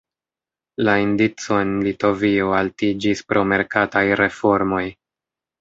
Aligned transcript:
La 0.87 0.95
indico 1.01 1.59
en 1.65 1.75
Litovio 1.87 2.49
altiĝis 2.63 3.23
pro 3.31 3.47
merkataj 3.53 4.07
reformoj. 4.25 4.85